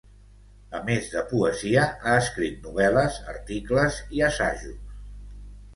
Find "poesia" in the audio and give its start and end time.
1.33-1.83